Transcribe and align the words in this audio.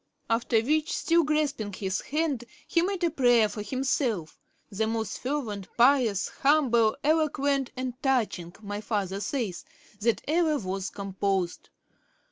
After 0.31 0.59
which, 0.61 0.91
still 0.97 1.21
grasping 1.23 1.73
his 1.73 2.01
hand, 2.01 2.45
he 2.67 2.81
made 2.81 3.03
a 3.03 3.11
prayer 3.11 3.47
for 3.47 3.61
himself, 3.61 4.39
the 4.71 4.87
most 4.87 5.19
fervent, 5.19 5.67
pious, 5.77 6.27
humble, 6.41 6.97
eloquent, 7.03 7.69
and 7.77 7.93
touching, 8.01 8.55
my 8.63 8.81
father 8.81 9.19
says, 9.19 9.63
that 9.99 10.23
ever 10.27 10.57
was 10.57 10.89
composed. 10.89 11.69